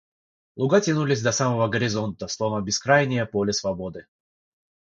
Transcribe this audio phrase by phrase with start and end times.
[0.55, 4.07] Луга тянулись до самого горизонта, словно бескрайнее поле свободы.